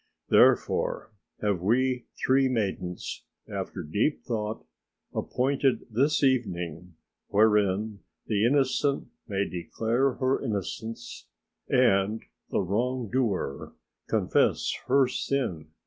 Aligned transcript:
Therefore 0.29 1.11
have 1.43 1.61
we 1.61 2.05
three 2.17 2.49
maidens, 2.49 3.21
after 3.47 3.83
deep 3.83 4.23
thought, 4.23 4.65
appointed 5.13 5.85
this 5.91 6.23
evening 6.23 6.95
wherein 7.27 7.99
the 8.25 8.43
innocent 8.43 9.09
may 9.27 9.47
declare 9.47 10.13
her 10.13 10.43
innocence 10.43 11.27
and 11.69 12.23
the 12.49 12.61
wrong 12.61 13.09
doer 13.11 13.75
confess 14.09 14.73
her 14.87 15.07
sin. 15.07 15.67